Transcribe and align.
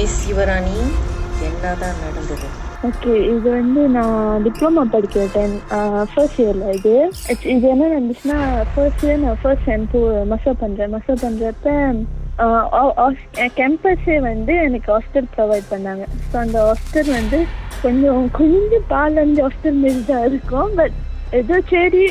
Miss 0.00 0.20
Sivarani. 0.24 0.76
என்னதான் 1.46 1.98
நடந்தது? 2.02 2.46
Okay 2.88 3.14
இது 3.32 3.48
வந்து 3.56 3.82
நான் 3.96 4.44
டிப்ளமா 4.44 4.82
படிக்கிற 4.92 5.24
டைம் 5.34 5.54
ஃபர்ஸ்ட் 6.12 6.38
இயரில் 6.42 6.70
இது. 6.76 6.94
இது 7.54 7.66
என்ன 7.72 7.88
நடந்துச்சுன்னா 7.92 8.38
ஃபர்ஸ்ட் 8.72 9.02
இயர் 9.06 9.20
நான் 9.24 9.40
ஃபர்ஸ்ட் 9.42 9.66
செம் 9.70 9.84
போ 9.92 10.00
பண்ணுறேன் 10.62 10.92
மசா 10.94 11.14
பண்ணுறப்ப 11.24 11.74
கேம்பஸே 13.58 14.16
வந்து 14.28 14.54
எனக்கு 14.66 14.88
ஹாஸ்டல் 14.94 15.28
ப்ரொவைட் 15.34 15.66
பண்ணாங்க. 15.72 16.06
ஸோ 16.30 16.36
அந்த 16.44 16.58
ஹாஸ்டல் 16.68 17.10
வந்து 17.18 17.40
கொஞ்சம் 17.82 18.22
கொஞ்சம் 18.38 18.86
பாலஞ்சு 18.94 19.42
ஹாஸ்டல் 19.46 19.78
மாரி 19.82 20.02
தான் 20.12 20.24
இருக்கும். 20.30 20.70
பட் 20.80 20.96
ஏதோ 21.40 21.58
சரி 21.72 22.04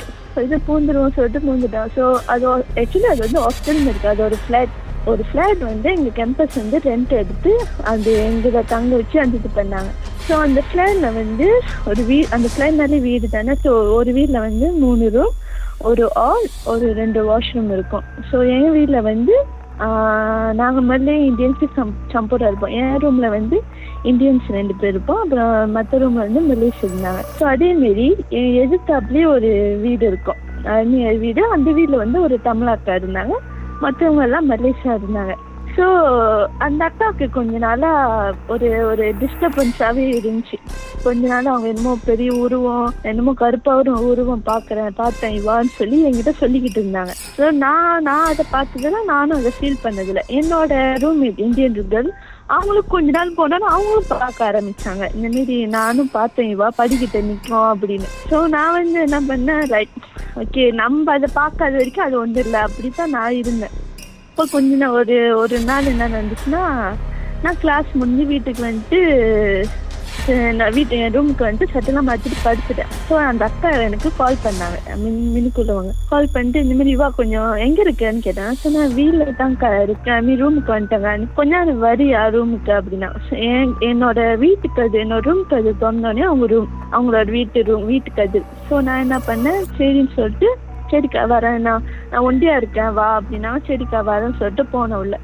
இது 0.45 0.59
பூந்துருவோம் 0.67 1.15
சொல்லிட்டு 1.17 1.41
பூந்துட்டோம். 1.47 1.89
ஸோ 1.97 2.03
அது 2.35 2.45
ஆக்சுவலி 2.83 3.09
அது 3.13 3.25
வந்து 3.27 3.41
ஹாஸ்டல் 3.47 3.81
இருக்குது 3.87 4.13
அது 4.13 4.23
ஒரு 4.29 4.39
ஃப்ளாட் 4.43 4.75
ஒரு 5.11 5.23
ஃப்ளாட் 5.29 5.61
வந்து 5.71 5.89
எங்கள் 5.95 6.15
கேம்பஸ் 6.19 6.55
வந்து 6.61 6.79
ரெண்ட் 6.89 7.13
எடுத்து 7.21 7.51
அது 7.91 8.11
எங்களை 8.29 8.61
தங்க 8.73 8.95
வச்சு 9.01 9.19
அந்த 9.23 9.37
இது 9.41 9.51
பண்ணாங்க 9.59 9.91
ஸோ 10.27 10.33
அந்த 10.45 10.61
ஃப்ளாட்டில் 10.67 11.15
வந்து 11.19 11.47
ஒரு 11.89 12.01
வீ 12.09 12.17
அந்த 12.35 12.47
ஃப்ளாட்னாலே 12.53 12.99
வீடு 13.05 13.29
தானே. 13.35 13.53
ஸோ 13.63 13.71
ஒரு 13.99 14.11
வீட்டில் 14.17 14.45
வந்து 14.47 14.67
மூணு 14.83 15.05
ரூம் 15.15 15.35
ஒரு 15.89 16.03
ஆல் 16.13 16.47
ஒரு 16.65 16.87
ரெண்டு 16.99 17.19
வாஷ்ரூம் 17.29 17.71
இருக்கும். 17.77 18.03
ஸோ 18.31 18.37
எங்கள் 18.55 18.75
வீட்டில் 18.77 19.07
வந்து 19.11 19.35
நாங்கள் 20.59 20.85
முதல்ல 20.87 21.11
இந்தியன்ஸு 21.29 21.67
சம் 21.75 21.93
சம்பூரா 22.13 22.47
இருப்போம். 22.47 22.73
என் 22.79 22.97
ரூமில் 23.03 23.33
வந்து 23.35 23.57
இந்தியன்ஸ் 24.03 24.47
ரெண்டு 24.57 24.73
பேர் 24.79 24.93
இருப்போம். 24.93 25.21
அப்புறம் 25.23 25.71
மற்ற 25.71 25.97
ரூமில் 25.97 26.25
வந்து 26.27 26.41
மலேஸ் 26.49 26.81
இருந்தாங்க. 26.87 27.21
ஸோ 27.37 27.45
அதேமாரி 27.45 28.07
என் 28.39 28.51
எதிர்த்தாப்புலேயே 28.63 29.25
ஒரு 29.35 29.51
வீடு 29.85 30.05
இருக்கும். 30.07 30.41
வீடு. 31.23 31.41
அந்த 31.55 31.71
வீட்டில் 31.71 32.03
வந்து 32.03 32.21
ஒரு 32.21 32.39
தமிழாக்கா 32.49 32.95
இருந்தாங்க. 33.01 33.35
மற்றவங்க 33.81 34.21
எல்லாம் 34.21 34.49
மலேசியா 34.51 34.93
இருந்தாங்க. 34.99 35.35
ஸோ 35.75 35.85
அந்த 36.65 36.81
அக்காவுக்கு 36.89 37.25
கொஞ்ச 37.29 37.57
நாளா 37.57 37.89
ஒரு 38.53 38.69
ஒரு 38.85 39.05
டிஸ்டர்பன்ஸாகவே 39.19 40.05
இருந்துச்சு. 40.15 40.57
கொஞ்ச 41.03 41.21
நாள் 41.27 41.51
அவங்க 41.51 41.67
என்னமோ 41.67 41.93
பெரிய 42.05 42.29
உருவம் 42.33 42.89
என்னமோ 43.01 43.33
கருப்பாவும் 43.41 44.07
உருவம் 44.11 44.41
பார்க்குறேன் 44.49 44.89
பார்த்தேன் 44.95 45.35
இவான்னு 45.39 45.71
சொல்லி 45.77 45.97
என்கிட்ட 46.07 46.33
சொல்லிக்கிட்டு 46.39 46.79
இருந்தாங்க. 46.83 47.13
ஸோ 47.37 47.51
நான் 47.63 48.03
நான் 48.09 48.29
அதை 48.31 48.45
பார்த்ததுல 48.55 49.03
நானும் 49.13 49.37
அதை 49.37 49.51
ஃபீல் 49.59 49.83
பண்ணதில்லை. 49.83 50.23
என்னோட 50.39 50.73
ரூம்மேட் 51.05 51.39
இந்தியன் 51.47 51.77
கேர்ள் 51.93 52.11
அவங்களுக்கு 52.55 52.91
கொஞ்ச 52.93 53.09
நாள் 53.17 53.37
போனாலும் 53.39 53.71
அவங்களும் 53.73 54.11
பார்க்க 54.11 54.47
ஆரம்பிச்சாங்க. 54.49 55.03
இந்த 55.15 55.27
மாரி 55.35 55.55
நானும் 55.77 56.09
பார்த்தேன் 56.17 56.51
இவா 56.53 56.67
படிக்கிட்ட 56.79 57.19
நிற்கும் 57.27 57.67
அப்படின்னு. 57.73 58.07
ஸோ 58.29 58.37
நான் 58.55 58.75
வந்து 58.77 58.99
என்ன 59.07 59.19
பண்ணேன் 59.29 59.65
ரைட் 59.73 59.97
ஓகே 60.43 60.63
நம்ம 60.81 61.13
அதை 61.17 61.29
பார்க்காத 61.41 61.73
வரைக்கும் 61.79 62.07
அது 62.07 62.17
ஒன்றும் 62.23 62.45
இல்லை. 62.45 62.61
அப்படி 62.67 62.89
தான் 62.99 63.15
நான் 63.17 63.37
இருந்தேன். 63.41 63.75
இப்போ 64.29 64.45
கொஞ்ச 64.55 64.75
நாள் 64.81 64.95
ஒரு 65.01 65.17
ஒரு 65.43 65.59
நாள் 65.69 65.91
என்ன 65.93 66.09
நடந்துச்சுன்னா 66.15 66.63
நான் 67.43 67.59
கிளாஸ் 67.63 67.89
முடிஞ்சு 67.99 68.25
வீட்டுக்கு 68.33 68.63
வந்துட்டு 68.69 69.01
நான் 70.59 70.73
வீட்டு 70.77 70.97
என் 71.03 71.13
ரூமுக்கு 71.15 71.43
வந்துட்டு 71.45 71.73
சட்டெல்லாம் 71.73 72.07
மாற்றிட்டு 72.09 72.37
படுத்துட்டேன். 72.45 72.91
ஸோ 73.07 73.13
அந்த 73.29 73.43
அக்கா 73.49 73.69
எனக்கு 73.85 74.09
கால் 74.19 74.37
பண்ணாங்க. 74.45 74.77
மின் 75.03 75.19
மினுக்குள்ளவங்க 75.35 75.93
கால் 76.11 76.29
பண்ணிட்டு 76.33 76.63
இந்த 76.65 76.75
மாதிரி 76.79 76.93
இவா 76.97 77.07
கொஞ்சம் 77.19 77.51
எங்கே 77.65 77.81
இருக்கேன்னு 77.85 78.21
கேட்டேன். 78.27 78.53
ஸோ 78.61 78.71
நான் 78.75 78.95
வீட்டில் 78.99 79.35
தான்க்கா 79.41 79.69
இருக்கேன். 79.87 80.21
மீன் 80.27 80.39
ரூமுக்கு 80.43 80.73
வந்துட்டேங்க 80.75 81.33
கொஞ்ச 81.39 81.51
நேரம் 81.57 81.83
வரியா 81.87 82.23
ரூமுக்கு 82.37 82.73
அப்படின்னா. 82.79 83.09
என்னோட 83.89 84.19
வீட்டுக்கு 84.45 84.81
அது 84.87 84.97
என்னோட 85.05 85.23
ரூமுக்கு 85.29 85.59
அது 85.61 85.73
திறந்தோடனே 85.83 86.25
அவங்க 86.29 86.47
ரூம் 86.53 86.69
அவங்களோட 86.95 87.27
வீட்டு 87.37 87.67
ரூம் 87.71 87.85
வீட்டுக்கு 87.93 88.23
அது. 88.27 88.41
ஸோ 88.69 88.81
நான் 88.87 89.03
என்ன 89.05 89.19
பண்ணேன் 89.29 89.61
சரின்னு 89.77 90.15
சொல்லிட்டு 90.17 90.49
சரிக்கா 90.91 91.23
வரேன். 91.31 91.59
நான் 91.65 91.83
நான் 92.11 92.25
ஒண்டியா 92.27 92.53
இருக்கேன். 92.61 92.93
வா 92.99 93.09
அப்படின்னா 93.19 93.51
சரிக்கா 93.67 93.99
வரேன்னு 94.11 94.39
சொல்லிட்டு 94.39 94.65
போன 94.75 94.97
உள்ள. 95.03 95.15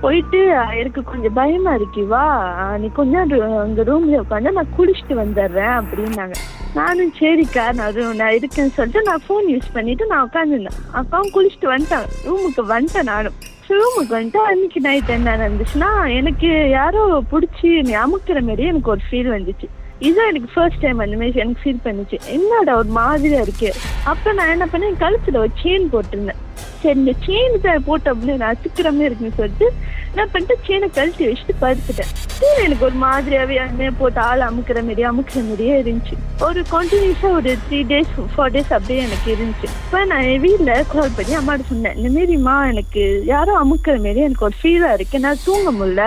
போயிட்டு 0.00 0.46
எனக்கு 0.78 1.02
கொஞ்சம் 1.02 1.32
பயமா 1.32 1.74
இருக்குவா 1.74 2.78
நீ 2.78 2.90
கொஞ்சம் 2.94 3.30
அங்க 3.58 3.82
ரூம்ல 3.82 4.20
உட்காந்து 4.20 4.52
நான் 4.52 4.66
குளிச்சுட்டு 4.78 5.08
வந்துடுறேன் 5.08 5.84
அப்படின்னாங்க. 5.84 6.34
நானும் 6.74 7.12
சரிக்கா 7.20 7.72
நான் 7.72 7.94
room- 7.94 8.14
நான் 8.14 8.32
இருக்கேன்னு 8.32 8.72
சொல்லிட்டு 8.72 9.02
நான் 9.02 9.20
ஃபோன் 9.28 9.50
யூஸ் 9.50 9.72
பண்ணிட்டு 9.72 10.06
நான் 10.06 10.30
உட்காந்துருந்தேன் 10.30 10.94
அக்காவும் 10.94 11.34
குளிச்சுட்டு 11.34 11.76
வந்துட்டாங்க. 11.76 12.06
ரூமுக்கு 12.24 12.68
வந்துட்டேன் 12.68 13.02
நானும். 13.02 13.32
ரூமுக்கு 13.68 14.12
வந்துட்டு 14.12 14.36
அன்னைக்கு 14.36 14.80
நைட் 14.80 15.08
என்ன 15.08 15.36
நடந்துச்சுன்னா 15.36 16.16
எனக்கு 16.16 16.68
யாரோ 16.70 17.22
பிடிச்சி 17.32 17.82
நீ 17.82 17.96
அமுக்கிற 17.96 18.40
மாதிரி 18.40 18.62
எனக்கு 18.62 18.90
ஒரு 18.90 19.00
ஃபீல் 19.10 19.38
வந்துச்சு. 19.38 19.68
இதுதான் 19.98 20.28
எனக்கு 20.28 20.48
ஃபர்ஸ்ட் 20.54 20.80
டைம் 20.80 20.98
அந்த 20.98 21.16
மாதிரி 21.16 21.38
எனக்கு 21.38 21.70
ஃபீல் 21.70 21.84
பண்ணுச்சு. 21.84 22.18
என்னடா 22.26 22.76
ஒரு 22.76 22.88
மாதிரியா 22.88 23.40
இருக்கு. 23.40 23.72
அப்ப 24.04 24.32
நான் 24.32 24.48
என்ன 24.48 24.68
பண்ணேன்? 24.72 25.02
கழுத்துல 25.02 25.36
ஒரு 25.36 25.50
செயின் 25.62 25.88
போட்டிருந்தேன். 25.92 26.46
சரி 26.54 26.98
இந்த 26.98 27.12
செயின் 27.26 27.78
போட்ட 27.84 28.14
அப்படின்னு 28.14 28.36
நான் 28.36 28.54
அச்சுக்கிற 28.54 28.84
மாதிரி 28.84 29.04
இருக்குன்னு 29.04 29.34
சொல்லிட்டு 29.36 29.72
நான் 30.18 30.30
பண்ணிட்டு 30.32 30.54
சேனை 30.66 30.86
கழட்டி 30.96 31.24
வச்சுட்டு 31.26 31.54
படுத்துட்டேன். 31.62 32.12
சரி 32.38 32.62
எனக்கு 32.66 32.84
ஒரு 32.88 32.96
மாதிரியாவே 33.02 33.56
அண்ணே 33.64 33.88
போட்டு 33.98 34.20
ஆள் 34.28 34.42
அமுக்கிற 34.46 34.78
மாதிரி 34.88 35.02
அமுக்கிற 35.10 35.40
மாதிரியே 35.48 35.74
இருந்துச்சு. 35.82 36.16
ஒரு 36.46 36.60
கண்டினியூஸா 36.72 37.30
ஒரு 37.38 37.50
த்ரீ 37.66 37.80
டேஸ் 37.92 38.12
ஃபோர் 38.34 38.52
டேஸ் 38.56 38.72
அப்படியே 38.76 39.00
எனக்கு 39.06 39.28
இருந்துச்சு. 39.34 39.68
இப்போ 39.84 40.00
நான் 40.10 40.26
என் 40.32 40.44
வீட்டில் 40.46 40.86
கால் 40.94 41.16
பண்ணி 41.18 41.34
அம்மாட்ட 41.40 41.66
சொன்னேன் 41.72 41.96
இந்த 42.00 42.10
மாரிம்மா 42.16 42.56
எனக்கு 42.72 43.04
யாரோ 43.32 43.54
அமுக்கிற 43.62 43.96
மாரி 44.06 44.22
எனக்கு 44.28 44.46
ஒரு 44.48 44.58
ஃபீலா 44.62 44.92
இருக்கு. 44.98 45.24
நான் 45.26 45.44
தூங்க 45.46 45.72
முடியல. 45.78 46.04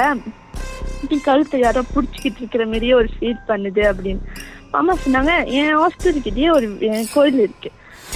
இப்படி 1.02 1.20
கழுத்தை 1.28 1.60
யாரோ 1.66 1.84
பிடிச்சிக்கிட்டு 1.94 2.42
இருக்கிற 2.44 2.66
மாதிரியே 2.72 2.96
ஒரு 3.02 3.12
ஃபீல் 3.16 3.46
பண்ணுது 3.52 3.84
அப்படின்னு. 3.92 4.24
அம்மா 4.80 4.94
சொன்னாங்க 5.06 5.32
என் 5.60 5.78
ஹாஸ்டல்கிட்டயே 5.82 6.50
ஒரு 6.58 6.68
என் 6.90 7.08
கோயில் 7.14 7.40
இருக்கு. 7.46 7.72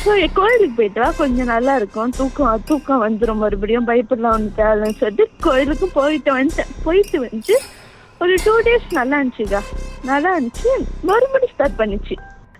ஸோ 0.05 0.13
கோயிலுக்கு 0.39 0.75
போயிட்டு 0.77 0.99
வா 1.01 1.07
கொஞ்சம் 1.19 1.49
நல்லா 1.51 1.73
இருக்கும். 1.79 2.11
தூக்கம் 2.17 2.65
தூக்கம் 2.69 3.03
வந்துடும் 3.03 3.39
மறுபடியும். 3.43 3.87
பயப்படலாம் 3.89 4.35
ஒன்று 4.37 4.51
தேவைன்னு 4.59 4.97
சொல்லிட்டு 4.99 5.25
கோயிலுக்கு 5.45 5.87
போயிட்டு 5.95 6.29
வந்துட்டேன். 6.35 6.73
போயிட்டு 6.85 7.17
வந்துட்டு 7.23 7.55
ஒரு 8.23 8.33
டூ 8.43 8.53
டேஸ் 8.67 8.85
நல்லா 8.97 9.15
இருந்துச்சுக்கா. 9.19 9.61
நல்லா 10.09 10.31
இருந்துச்சு. 10.35 10.73
மறுபடியும் 11.09 11.53
ஸ்டார்ட் 11.53 11.79
பண்ணிச்சு. 11.79 12.17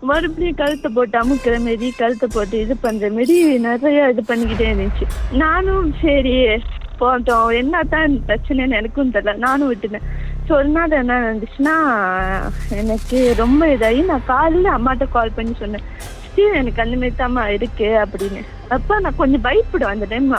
மறுபடியும் 0.09 0.57
கழுத்தை 0.61 0.89
போட்டு 0.95 1.15
அமுக்கிற 1.21 1.57
மாரி 1.67 1.87
கழுத்தை 2.01 2.27
போட்டு 2.35 2.55
இது 2.63 2.75
பண்ற 2.85 3.11
மாரி 3.17 3.37
நிறைய 3.67 4.09
இது 4.13 4.23
பண்ணிக்கிட்டே 4.31 4.67
இருந்துச்சு. 4.71 5.07
நானும் 5.43 5.87
சரி 6.01 6.35
போட்டோம் 7.03 7.47
என்ன 7.61 7.83
தான் 7.93 8.19
பிரச்சனைன்னு 8.27 8.79
எனக்கும் 8.81 9.15
தெரியல. 9.15 9.37
நானும் 9.45 9.71
விட்டுட்டேன். 9.71 10.05
ஸோ 10.47 10.51
ஒரு 10.59 10.69
நாள் 10.75 10.99
என்ன 11.03 11.21
நடந்துச்சுன்னா 11.25 11.77
எனக்கு 12.81 13.19
ரொம்ப 13.43 13.67
இதாகி 13.75 14.03
நான் 14.11 14.29
காலையில் 14.33 14.75
அம்மாட்ட 14.77 15.07
கால் 15.15 15.35
பண்ணி 15.37 15.55
சொன்னேன். 15.63 15.87
சீ 16.35 16.43
எனக்கு 16.61 16.83
அந்த 16.83 16.95
மாதிரி 17.01 17.15
தாம்மா 17.23 17.43
இருக்கு 17.57 17.89
அப்படின்னு. 18.03 18.41
அப்ப 18.75 18.99
நான் 19.05 19.19
கொஞ்சம் 19.21 19.45
பயப்படுவேன் 19.49 19.95
அந்த 19.95 20.07
டைம் 20.13 20.29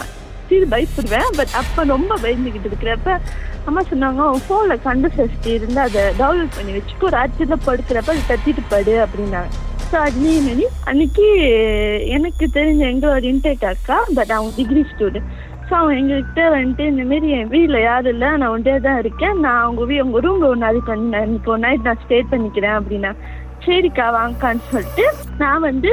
சீர் 0.49 0.67
பயப்படுவேன் 0.73 1.31
பட் 1.39 1.55
அப்ப 1.61 1.85
ரொம்ப 1.95 2.13
பயந்துக்கிட்டு 2.25 2.69
இருக்கிறப்ப 2.71 3.13
அம்மா 3.69 3.81
சொன்னாங்க 3.91 4.27
உன் 4.33 4.45
ஃபோனில் 4.49 4.85
கண்டு 4.85 5.09
சஷ்டி 5.17 5.51
இருந்து 5.59 5.81
அதை 5.87 6.03
டவுன்லோட் 6.21 6.57
பண்ணி 6.57 6.73
வச்சுக்கோ. 6.77 7.09
ராத்திரியில் 7.17 7.65
படுக்கிறப்ப 7.69 8.13
அதை 8.15 8.23
தட்டிட்டு 8.29 8.63
படு 8.75 8.95
அப்படின்னாங்க. 9.05 9.51
ஸோ 9.91 9.97
அதுலேயே 10.07 10.69
அன்னைக்கு 10.91 11.27
எனக்கு 12.17 12.45
தெரிஞ்ச 12.59 12.83
எங்களோட 12.93 13.27
இன்டேக் 13.33 13.67
அக்கா 13.73 13.99
பட் 14.19 14.33
அவன் 14.37 14.57
டிகிரி 14.61 14.83
ஸ்டூடெண்ட் 14.93 15.31
ஸோ 15.69 15.75
அவன் 15.81 15.97
எங்ககிட்ட 16.01 16.41
வந்துட்டு 16.55 16.85
இந்த 16.91 17.05
மாரி 17.11 17.29
என் 17.37 17.49
வீட்டில் 17.55 17.85
யாரும் 17.87 18.13
இல்லை 18.15 18.29
நான் 18.41 18.53
ஒன்றே 18.57 18.75
தான் 18.85 19.01
இருக்கேன். 19.03 19.37
நான் 19.45 19.63
அவங்க 19.63 19.85
வீ 19.91 19.97
உங்கள் 20.05 20.23
ரூமில் 20.27 20.49
ஒரு 20.51 20.61
நாளைக்கு 20.65 20.93
வந்து 20.95 21.09
நான் 21.15 21.27
இன்னைக்கு 21.29 21.51
ஒரு 21.55 21.63
நைட் 21.65 21.87
நான் 21.89 22.03
ஸ்டே 22.05 22.19
பண்ணிக்கிறேன் 22.33 22.77
அப்படின்னா. 22.81 23.11
சரிக்கா 23.67 24.07
வாங்கக்கான்னு 24.19 24.69
சொல்லிட்டு 24.73 25.07
நான் 25.43 25.65
வந்து 25.69 25.91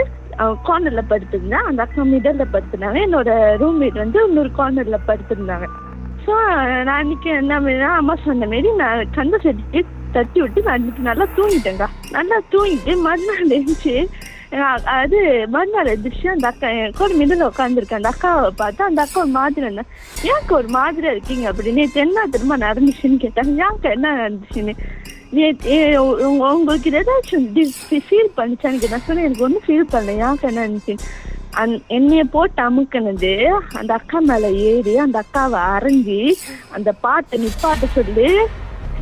கார்னரில் 0.68 1.10
படுத்திருந்தேன். 1.12 1.66
அந்த 1.70 1.82
அக்கா 1.86 2.04
மிடல்ல 2.14 2.44
படுத்திருந்தாங்க. 2.54 3.00
என்னோட 3.08 3.30
ரூம்மேட் 3.62 4.02
வந்து 4.04 4.20
இன்னொரு 4.30 4.52
கார்னரில் 4.60 5.06
படுத்திருந்தாங்க. 5.10 5.68
ஸோ 6.26 6.34
நான் 6.88 7.00
அன்னைக்கு 7.02 7.30
என்ன 7.42 7.54
பண்ணேன்னா, 7.64 7.90
அம்மா 8.02 8.14
சொன்ன 8.26 8.48
மாரி 8.52 8.70
நான் 8.82 9.10
கந்த 9.18 9.38
செடிக்கு 9.46 9.82
தட்டி 10.16 10.40
விட்டு 10.42 10.64
நான் 10.66 10.78
அன்னைக்கு 10.78 11.08
நல்லா 11.10 11.26
தூங்கிட்டேங்க்கா 11.38 11.88
நல்லா 12.18 12.38
தூங்கிட்டு 12.54 12.94
மறுநாள் 13.08 13.54
எழுந்துச்சு 13.56 13.96
அது 14.98 15.20
மறுநாள் 15.54 15.90
எழுந்திரிச்சு 15.92 16.28
அந்த 16.34 16.46
அக்கா 16.52 16.68
என் 16.80 16.98
கூட 17.00 17.12
மிடில் 17.20 17.48
உட்காந்துருக்கேன் 17.50 18.00
அந்த 18.00 18.12
அக்காவை 18.14 18.50
பார்த்தா 18.62 18.90
அந்த 18.90 19.02
அக்கா 19.06 19.19
ஒரு 19.24 19.31
மாதிரி 19.38 19.66
இருந்தேன் 19.66 19.90
ஏன்க்கா 20.31 20.54
ஒரு 20.60 20.69
மாதிரியா 20.78 21.14
இருக்கீங்க? 21.16 21.46
அப்படின்னு 21.52 21.80
நேற்று 21.81 22.04
என்ன 22.06 22.26
திரும்ப 22.36 22.58
நடந்துச்சுன்னு 22.68 23.18
கேட்டாங்க 23.24 23.64
ஏன்க்கா 23.68 23.90
என்ன 23.98 24.14
நடந்துச்சுன்னு? 24.22 24.76
உங்களுக்கு 26.50 26.89
ஏதாச்சும் 26.94 27.45
ஃபீல் 28.07 28.33
பண்ணிச்சான்னு 28.35 28.89
நான் 28.89 29.06
சொன்னேன் 29.07 29.25
எனக்கு 29.25 29.44
ஒன்றும் 29.44 29.65
ஃபீல் 29.68 29.91
பண்ணல 29.91 30.18
ஏன்க்கா 30.21 30.50
என்ன 30.50 30.97
அந் 31.53 31.74
என்னைய 31.88 32.24
போட்டு 32.24 32.62
அமுக்கினது 32.62 33.31
அந்த 33.74 33.91
அக்கா 33.94 34.19
மேல 34.19 34.45
ஏறி 34.63 34.94
அந்த 34.97 35.18
அக்காவை 35.24 35.59
அரைஞ்சி 35.74 36.21
அந்த 36.69 36.91
பாட்டை 37.01 37.39
நிப்பாட்ட 37.39 37.89
சொல்லி 37.95 38.30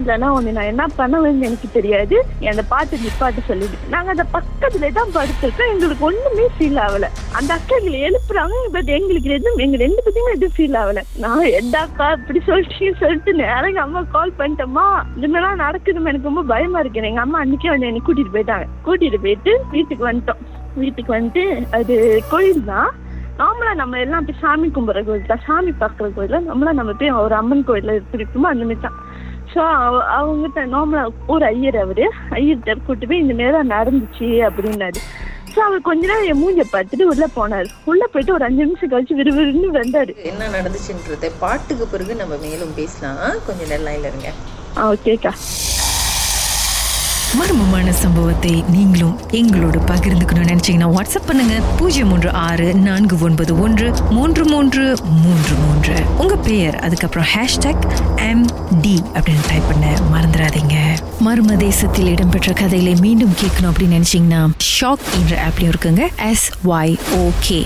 இல்லைன்னா 0.01 0.29
ஒன்று 0.37 0.55
நான் 0.57 0.69
என்ன 0.71 0.85
பண்ணுவேன்னு 0.99 1.47
எனக்கு 1.49 1.69
தெரியாது. 1.77 2.17
அந்த 2.53 2.65
பாட்டு 2.73 3.01
நிப்பாட்டு 3.05 3.43
சொல்லிட்டு 3.49 3.91
நாங்கள் 3.95 4.13
அந்த 4.15 4.25
பக்கத்துல 4.35 4.91
தான் 4.99 5.13
படுத்திருக்கோம். 5.17 5.71
எங்களுக்கு 5.75 6.07
ஒன்றுமே 6.09 6.47
ஃபீல் 6.55 6.81
ஆகல. 6.85 7.09
அந்த 7.39 7.51
அக்கா 7.57 7.75
எங்களை 7.81 7.99
எழுப்புறாங்க. 8.09 8.57
பட் 8.77 8.91
எங்களுக்கு 8.99 9.35
எதுவும் 9.37 9.63
எங்க 9.67 9.77
ரெண்டு 9.85 10.05
பத்தியுமே 10.07 10.35
எதுவும் 10.37 10.55
ஃபீல் 10.57 10.79
ஆகல. 10.83 11.03
நான் 11.25 11.47
எந்தாக்கா 11.61 12.09
இப்படி 12.19 12.41
சொல்லிட்டு 12.49 12.93
சொல்லிட்டு 13.03 13.33
நேரம் 13.43 13.69
எங்கள் 13.71 13.87
அம்மா 13.87 14.03
கால் 14.15 14.37
பண்ணிட்டோமா 14.41 14.87
இதுமாதிரிலாம் 15.17 15.63
நடக்குதுமா 15.65 15.79
நடக்குதுன்னு 15.81 16.09
எனக்கு 16.11 16.29
ரொம்ப 16.29 16.43
பயமா 16.53 16.79
இருக்கு. 16.81 17.07
எங்கள் 17.09 17.25
அம்மா 17.25 17.37
அன்னைக்கே 17.43 17.69
வந்து 17.73 17.87
என்னை 17.89 18.01
கூட்டிட்டு 18.07 18.33
போயிட்டாங்க. 18.35 18.65
கூட்டிட்டு 18.87 19.19
போயிட்டு 19.25 19.53
வீட்டுக்கு 19.75 20.03
வந்துட்டோம். 20.09 20.41
வீட்டுக்கு 20.81 21.11
வந்துட்டு 21.15 21.43
அது 21.77 21.95
கோயில் 22.33 22.61
தான். 22.73 22.91
நார்மலா 23.39 23.73
நம்ம 23.79 23.99
எல்லாம் 24.03 24.25
போய் 24.25 24.39
சாமி 24.41 24.67
கும்பிட்ற 24.75 25.01
கோயில் 25.07 25.29
தான். 25.31 25.43
சாமி 25.47 25.71
பார்க்குற 25.81 26.07
கோயில் 26.17 26.35
நம்மளா 26.49 26.71
நம்ம 26.79 26.91
போய் 26.99 27.13
ஒரு 27.25 27.35
அம்மன் 27.39 27.65
கோயிலில் 27.69 28.03
இருக்குமோ 28.17 28.49
அந்த 28.53 28.65
மாதிரி 28.69 28.83
தான் 28.85 28.97
ஸோ 29.53 29.61
அவங்ககிட்ட 30.17 30.61
நார்மலா 30.73 31.03
ஒரு 31.33 31.45
ஐயர் 31.45 31.77
அவரு. 31.83 32.05
ஐயர்கிட்ட 32.37 32.75
கூட்டு 32.87 33.07
போய் 33.07 33.23
இந்த 33.23 33.33
மாதிரி 33.33 33.55
தான் 33.57 33.73
நடந்துச்சு 33.75 34.29
அப்படின்னாரு. 34.47 35.01
ஸோ 35.53 35.59
அவர் 35.67 35.87
கொஞ்ச 35.87 36.01
நேரம் 36.09 36.27
என் 36.31 36.41
மூஞ்ச 36.41 36.63
பார்த்துட்டு 36.73 37.09
உள்ள 37.11 37.25
போனாரு. 37.37 37.67
உள்ள 37.91 38.03
போயிட்டு 38.11 38.35
ஒரு 38.35 38.45
அஞ்சு 38.47 38.65
நிமிஷம் 38.65 38.91
கழிச்சு 38.93 39.17
விறுவிறுன்னு 39.19 39.71
வந்தாரு. 39.79 40.13
என்ன 40.31 40.47
நடந்துச்சுன்றத 40.57 41.31
பாட்டுக்கு 41.43 41.87
பிறகு 41.87 42.15
நம்ம 42.21 42.37
மேலும் 42.45 42.73
பேசலாம். 42.79 43.19
கொஞ்சம் 43.47 43.69
நேரம் 43.71 43.87
லைன்ல 43.89 44.11
இருங்க. 44.13 44.31
ஆ 44.77 44.89
ஓகேக்கா. 44.93 45.33
மர்மமான 47.39 47.89
சம்பவத்தை 47.89 48.63
நீங்களும் 48.69 49.19
எங்களோடு 49.31 49.79
பகிர்ந்துக்கணும்னு 49.79 50.49
நினைச்சீங்கன்னா 50.51 50.87
வாட்ஸ்அப் 50.97 51.27
பண்ணுங்க. 51.27 51.61
பூஜ்ஜியம் 51.77 52.07
மூன்று 52.07 52.31
ஆறு 52.31 52.73
நான்கு 52.73 53.17
ஒன்பது 53.19 53.59
ஒன்று 53.59 53.93
மூன்று 54.09 54.45
மூன்று 54.45 54.95
மூன்று 55.23 55.55
மூன்று. 55.65 55.93
உங்க 56.17 56.35
பெயர் 56.35 56.79
அதுக்கப்புறம் 56.79 57.27
ஹேஷ்டாக் 57.33 57.85
எம் 58.29 58.45
டி 58.81 59.01
அப்படின்னு 59.13 59.47
டைப் 59.47 59.67
பண்ண 59.67 59.97
மறந்துடாதீங்க. 60.13 60.75
மர்ம 61.25 61.57
தேசத்தில் 61.57 62.07
இடம்பெற்ற 62.07 62.53
கதைகளை 62.53 62.95
மீண்டும் 62.99 63.35
கேட்கணும் 63.41 63.71
அப்படின்னு 63.71 63.97
நினைச்சீங்கன்னா 63.97 64.41
ஷாக் 64.81 65.07
என்ற 65.19 65.47
ஆப்லயும் 65.47 65.73
இருக்குங்க. 65.73 66.07
S 66.29 66.51
Y 66.65 66.97
OK 67.15 67.65